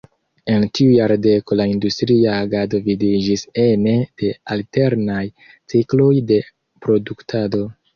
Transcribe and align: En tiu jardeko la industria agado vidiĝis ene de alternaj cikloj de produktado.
En 0.53 0.63
tiu 0.77 0.93
jardeko 0.95 1.57
la 1.59 1.67
industria 1.73 2.33
agado 2.47 2.81
vidiĝis 2.89 3.45
ene 3.67 3.97
de 4.25 4.35
alternaj 4.59 5.23
cikloj 5.51 6.13
de 6.35 6.45
produktado. 6.87 7.69